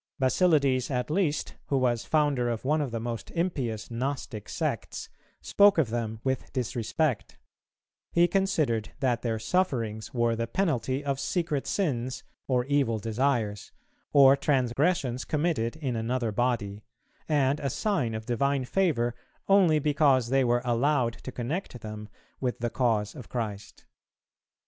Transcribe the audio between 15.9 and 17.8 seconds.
another body, and a